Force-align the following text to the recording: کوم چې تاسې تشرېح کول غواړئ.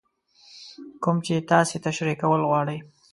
کوم 1.03 1.17
چې 1.25 1.45
تاسې 1.51 1.75
تشرېح 1.85 2.17
کول 2.21 2.41
غواړئ. 2.49 2.77